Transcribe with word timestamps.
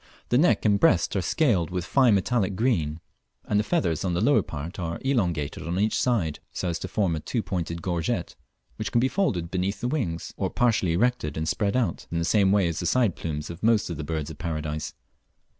The 0.29 0.37
neck 0.39 0.65
and 0.65 0.79
breast 0.79 1.15
are 1.15 1.21
scaled 1.21 1.69
with 1.69 1.85
fine 1.85 2.15
metallic 2.15 2.55
green, 2.55 3.01
and 3.45 3.59
the 3.59 3.63
feathers 3.63 4.03
on 4.03 4.15
the 4.15 4.19
lower 4.19 4.41
part 4.41 4.79
are 4.79 4.97
elongated 5.01 5.61
on 5.61 5.77
each 5.79 5.95
side, 5.95 6.39
so 6.51 6.69
as 6.69 6.79
to 6.79 6.87
form 6.87 7.15
a 7.15 7.19
two 7.19 7.43
pointed 7.43 7.83
gorget, 7.83 8.35
which 8.77 8.91
can 8.91 8.99
be 8.99 9.07
folded 9.07 9.51
beneath 9.51 9.79
the 9.79 9.87
wings, 9.87 10.33
or 10.37 10.49
partially 10.49 10.93
erected 10.93 11.37
and 11.37 11.47
spread 11.47 11.77
out 11.77 12.07
in 12.09 12.17
the 12.17 12.25
same 12.25 12.51
way 12.51 12.67
as 12.67 12.79
the 12.79 12.87
side 12.87 13.15
plumes 13.15 13.51
of 13.51 13.61
most 13.61 13.91
of 13.91 13.97
the 13.97 14.03
birds 14.03 14.31
of 14.31 14.39
paradise. 14.39 14.95